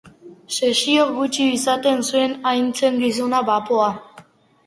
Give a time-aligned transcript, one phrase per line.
[0.53, 3.93] Sesio gutxi izaten zuen, hain zen gizona bapoa.